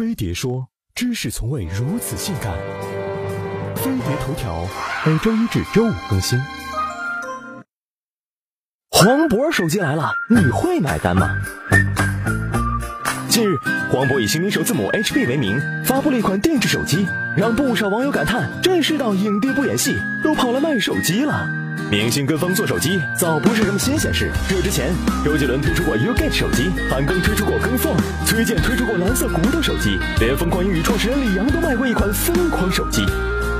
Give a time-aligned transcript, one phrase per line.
[0.00, 0.66] 飞碟说
[0.96, 2.54] ：“知识从未如此性感。”
[3.76, 4.66] 飞碟头条
[5.04, 6.40] 每周一至周五更新。
[8.90, 11.28] 黄渤手机来了，你会买单吗？
[13.28, 13.58] 近日，
[13.92, 17.06] 黄渤以新名首字母 HB 为名，发布了一款定制手机，
[17.36, 19.94] 让不少网友感叹：这世道影帝不演戏，
[20.24, 21.46] 都跑来卖手机了。
[21.88, 24.30] 明星跟风做手机，早不是什么新鲜事。
[24.48, 24.92] 这之前，
[25.24, 27.94] 周杰伦推出过 U Get 手机，韩庚推出过跟风，
[28.26, 33.04] 崔健推出过蓝色骨头手机，连疯狂英语创始人李阳都卖过一款疯狂手机。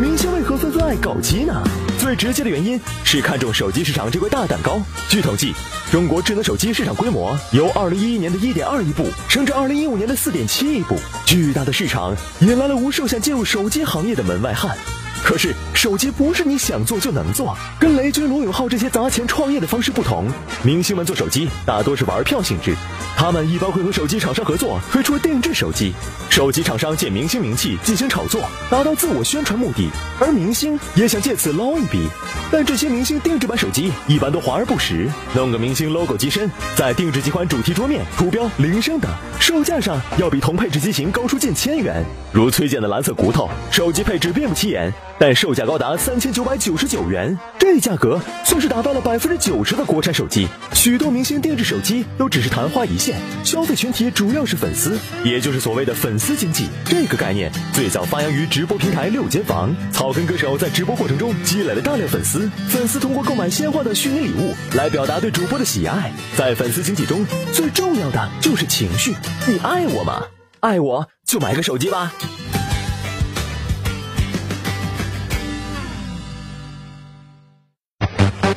[0.00, 1.62] 明星为何纷纷爱搞机呢？
[1.98, 4.80] 最直接的原因是看中手机市场这块大蛋糕。
[5.08, 5.52] 据统计，
[5.92, 14.74] 中国智能手机市场规模由2011年的一点二亿部升至2015年的四点七亿部，巨大的市场引来了无数想进入手机行业的门外汉。
[15.22, 20.26] 可是手机不是你想做就能做，跟雷军、罗永浩这些砸钱创业的方式不同。
[20.62, 22.74] 明星们做手机大多是玩票性质，
[23.16, 25.92] 他们一般会和手机厂商合作推出定制手机，
[26.28, 32.08] 手机厂商借明星名气进行炒作，达到自我宣传目的，而明星也想借此捞一笔。
[32.50, 42.04] 但这些明星定制版手机一般都华而不实，弄个明星 logo 机身，再定制几款主题桌面、图标、铃声等，售价上要比同配置机型高出近千元。
[42.32, 44.92] 如崔健的蓝色骨头，手机配置并不起眼。
[45.20, 50.48] 但售价高达三千九百九十九元，这价格算是达到了百分之九十的国产手机。
[50.72, 56.68] 许多明星定制手机都只是昙花一现，消费群体主要是粉丝，也就是所谓的粉丝经济。
[56.86, 66.10] 这个概念最早发扬于直播平台六间房，草根歌手在直播过程中积累了大量粉丝，粉丝通过购买鲜花等虚拟礼物来表达对主播的喜爱。
[66.34, 69.14] 在粉丝经济中，最重要的就是情绪。
[69.46, 70.22] 你爱我吗？
[70.60, 72.10] 爱我就买个手机吧。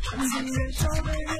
[0.00, 1.39] 曾经燃烧的热。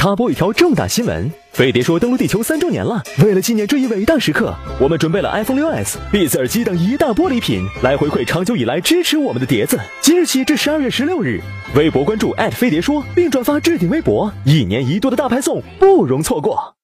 [0.00, 3.02] 插播一条重大新闻：飞碟说登陆地球三周年了。
[3.22, 9.78] 为了纪念这一伟大时刻，我们准备了 iPhone 6s、Beats 耳机等一大波礼品，来回馈长久以来支持我们的碟子。
[10.00, 11.42] 即日起至十二月十六日，
[11.74, 16.79] 微博关注飞碟说，并转发置顶微博，一年一度的大派送不容错过。